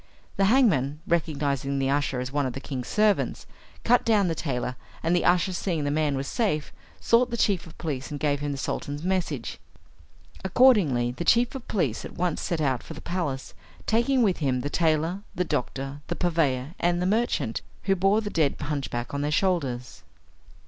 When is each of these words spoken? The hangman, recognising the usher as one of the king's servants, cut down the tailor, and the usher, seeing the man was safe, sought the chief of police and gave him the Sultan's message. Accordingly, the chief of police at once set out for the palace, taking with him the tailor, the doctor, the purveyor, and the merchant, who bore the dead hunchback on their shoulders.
The 0.35 0.45
hangman, 0.45 0.99
recognising 1.07 1.77
the 1.77 1.91
usher 1.91 2.19
as 2.19 2.31
one 2.31 2.47
of 2.47 2.53
the 2.53 2.59
king's 2.59 2.87
servants, 2.87 3.45
cut 3.83 4.03
down 4.03 4.29
the 4.29 4.33
tailor, 4.33 4.75
and 5.03 5.15
the 5.15 5.23
usher, 5.23 5.53
seeing 5.53 5.83
the 5.83 5.91
man 5.91 6.17
was 6.17 6.27
safe, 6.27 6.73
sought 6.99 7.29
the 7.29 7.37
chief 7.37 7.67
of 7.67 7.77
police 7.77 8.09
and 8.09 8.19
gave 8.19 8.39
him 8.39 8.51
the 8.51 8.57
Sultan's 8.57 9.03
message. 9.03 9.59
Accordingly, 10.43 11.11
the 11.11 11.23
chief 11.23 11.53
of 11.53 11.67
police 11.67 12.03
at 12.03 12.15
once 12.17 12.41
set 12.41 12.61
out 12.61 12.81
for 12.81 12.95
the 12.95 13.01
palace, 13.01 13.53
taking 13.85 14.23
with 14.23 14.37
him 14.37 14.61
the 14.61 14.71
tailor, 14.71 15.21
the 15.35 15.45
doctor, 15.45 16.01
the 16.07 16.15
purveyor, 16.15 16.73
and 16.79 16.99
the 16.99 17.05
merchant, 17.05 17.61
who 17.83 17.95
bore 17.95 18.21
the 18.21 18.31
dead 18.31 18.55
hunchback 18.59 19.13
on 19.13 19.21
their 19.21 19.29
shoulders. 19.29 20.01